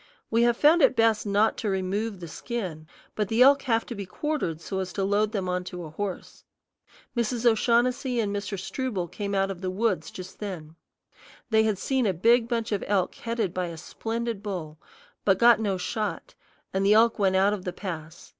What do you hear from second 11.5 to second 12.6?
They had seen a big